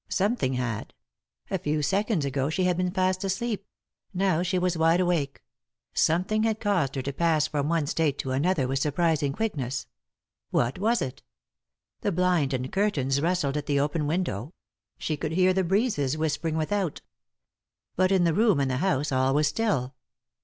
Something 0.09 0.53
had. 0.53 0.95
A 1.51 1.59
few 1.59 1.83
seconds 1.83 2.25
ago 2.25 2.49
she 2.49 2.63
had 2.63 2.75
been 2.75 2.89
fast 2.89 3.23
asleep; 3.23 3.67
now 4.15 4.41
she 4.41 4.57
was 4.57 4.75
wide 4.75 4.99
awake; 4.99 5.43
something 5.93 6.41
had 6.41 6.59
caused 6.59 6.95
her 6.95 7.03
to 7.03 7.13
pass 7.13 7.45
from 7.45 7.69
one 7.69 7.85
state 7.85 8.17
to 8.17 8.31
another 8.31 8.67
with 8.67 8.79
surprising 8.79 9.31
quickness. 9.31 9.85
What 10.49 10.79
was 10.79 11.03
it? 11.03 11.21
The 11.99 12.11
blind 12.11 12.51
and 12.51 12.71
curtains 12.71 13.21
rustled 13.21 13.57
at 13.57 13.67
the 13.67 13.79
open 13.79 14.07
window; 14.07 14.55
she 14.97 15.15
could 15.17 15.33
hear 15.33 15.53
the 15.53 15.63
breezes 15.63 16.17
whispering 16.17 16.57
without. 16.57 17.03
But 17.95 18.11
in 18.11 18.23
the 18.23 18.33
room 18.33 18.59
and 18.59 18.71
the 18.71 18.77
house 18.77 19.11
all 19.11 19.35
was 19.35 19.47
still. 19.49 19.93